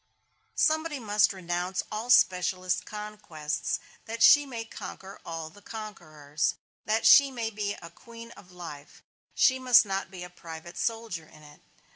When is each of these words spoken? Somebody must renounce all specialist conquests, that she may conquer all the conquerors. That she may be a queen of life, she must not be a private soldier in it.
Somebody 0.55 0.97
must 0.99 1.31
renounce 1.31 1.83
all 1.91 2.09
specialist 2.09 2.85
conquests, 2.85 3.79
that 4.05 4.23
she 4.23 4.47
may 4.47 4.65
conquer 4.65 5.21
all 5.23 5.51
the 5.51 5.61
conquerors. 5.61 6.55
That 6.85 7.05
she 7.05 7.29
may 7.29 7.51
be 7.51 7.75
a 7.79 7.91
queen 7.91 8.31
of 8.31 8.51
life, 8.51 9.03
she 9.35 9.59
must 9.59 9.85
not 9.85 10.09
be 10.09 10.23
a 10.23 10.29
private 10.31 10.79
soldier 10.79 11.27
in 11.27 11.43
it. 11.43 11.61